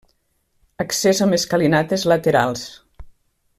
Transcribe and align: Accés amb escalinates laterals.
Accés 0.85 1.21
amb 1.27 1.37
escalinates 1.39 2.07
laterals. 2.13 2.67